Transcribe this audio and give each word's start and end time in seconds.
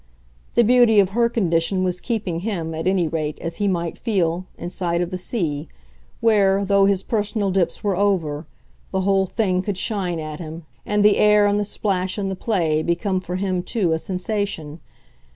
The 0.55 0.63
beauty 0.63 0.99
of 0.99 1.09
her 1.09 1.29
condition 1.29 1.83
was 1.83 2.01
keeping 2.01 2.39
him, 2.39 2.73
at 2.73 2.87
any 2.87 3.07
rate, 3.07 3.37
as 3.39 3.57
he 3.57 3.67
might 3.67 3.99
feel, 3.99 4.47
in 4.57 4.71
sight 4.71 4.99
of 4.99 5.11
the 5.11 5.17
sea, 5.19 5.67
where, 6.21 6.65
though 6.65 6.85
his 6.85 7.03
personal 7.03 7.51
dips 7.51 7.83
were 7.83 7.95
over, 7.95 8.47
the 8.89 9.01
whole 9.01 9.27
thing 9.27 9.61
could 9.61 9.77
shine 9.77 10.19
at 10.19 10.39
him, 10.39 10.65
and 10.87 11.05
the 11.05 11.17
air 11.17 11.45
and 11.45 11.59
the 11.59 11.79
plash 11.79 12.17
and 12.17 12.31
the 12.31 12.35
play 12.35 12.81
become 12.81 13.19
for 13.21 13.35
him 13.35 13.61
too 13.61 13.91
a 13.93 13.99
sensation. 13.99 14.79